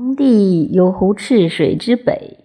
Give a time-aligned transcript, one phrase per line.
[0.00, 2.38] 皇帝有乎赤水之北，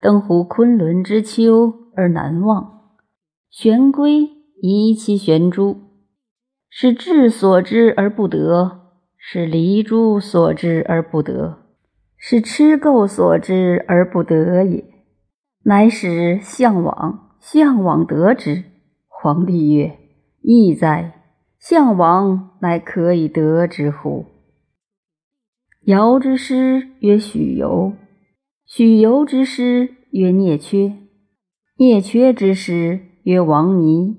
[0.00, 2.94] 登乎昆仑之丘而南望，
[3.50, 4.22] 玄龟
[4.62, 5.76] 宜其玄珠，
[6.70, 8.80] 是智所知而不得，
[9.18, 11.58] 是离珠所知而不得，
[12.16, 14.82] 是痴垢所知而不得也。
[15.64, 18.64] 乃使向往，向往得之。
[19.10, 19.98] 皇帝曰
[20.40, 21.20] ：“义哉！
[21.58, 24.24] 向往乃可以得之乎？”
[25.86, 27.92] 尧之师曰许由，
[28.64, 30.94] 许由之师曰聂缺，
[31.76, 34.16] 聂缺之师曰王尼，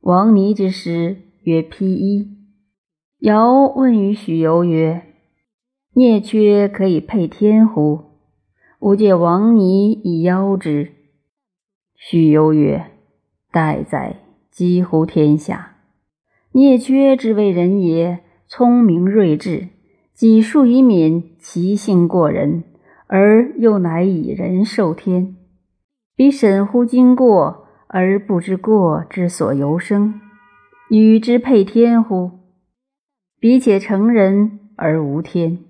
[0.00, 2.28] 王尼之师曰披衣。
[3.20, 5.02] 尧问于许由曰
[5.96, 8.00] ：“聂缺可以配天乎？
[8.78, 10.92] 吾借王尼以邀之。”
[11.96, 12.84] 许由曰
[13.50, 14.16] ：“待哉！
[14.50, 15.78] 几乎天下，
[16.52, 19.68] 聂缺之为人也，聪明睿智。”
[20.18, 22.64] 己数以敏，其性过人，
[23.06, 25.36] 而又乃以人受天。
[26.16, 30.20] 彼审乎经过，而不知过之所由生，
[30.90, 32.32] 与之配天乎？
[33.38, 35.60] 彼且成人而无天，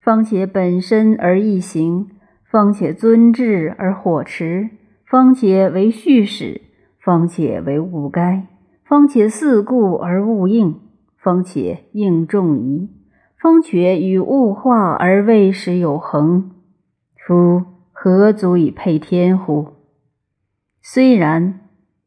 [0.00, 2.08] 方且本身而易行，
[2.50, 4.68] 方且尊治而火持，
[5.06, 6.60] 方且为序始，
[6.98, 8.48] 方且为物该，
[8.84, 10.80] 方且四顾而物应，
[11.16, 12.90] 方且应众疑。
[13.44, 16.52] 方却与物化而未始有恒，
[17.14, 19.74] 夫何足以配天乎？
[20.80, 21.60] 虽然，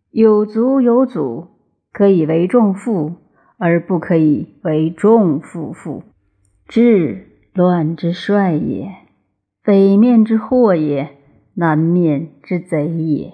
[0.09, 1.49] 有足有祖，
[1.93, 3.17] 可以为众父，
[3.59, 6.01] 而不可以为众父父。
[6.67, 8.89] 治乱之帅也，
[9.63, 11.17] 北面之祸也，
[11.53, 13.31] 南面之贼也。